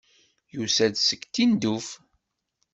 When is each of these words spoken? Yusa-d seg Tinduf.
Yusa-d 0.55 0.93
seg 0.99 1.21
Tinduf. 1.33 1.87